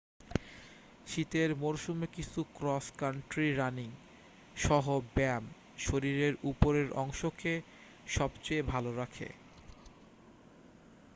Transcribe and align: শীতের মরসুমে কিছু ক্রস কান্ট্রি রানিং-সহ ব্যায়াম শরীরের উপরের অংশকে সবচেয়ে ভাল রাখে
শীতের 1.07 1.49
মরসুমে 1.55 2.07
কিছু 2.13 2.39
ক্রস 2.53 2.85
কান্ট্রি 2.97 3.47
রানিং-সহ 3.55 4.85
ব্যায়াম 5.15 5.45
শরীরের 5.79 6.33
উপরের 6.43 6.87
অংশকে 6.95 7.53
সবচেয়ে 8.07 8.63
ভাল 8.63 8.85
রাখে 8.95 9.29